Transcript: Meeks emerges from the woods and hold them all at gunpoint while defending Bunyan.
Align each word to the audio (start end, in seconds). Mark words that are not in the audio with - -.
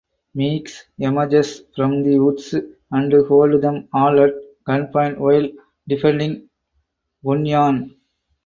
Meeks 0.33 0.85
emerges 0.97 1.61
from 1.75 2.01
the 2.01 2.17
woods 2.17 2.55
and 2.91 3.13
hold 3.27 3.61
them 3.61 3.87
all 3.93 4.19
at 4.19 4.33
gunpoint 4.67 5.19
while 5.19 5.47
defending 5.87 6.49
Bunyan. 7.21 7.95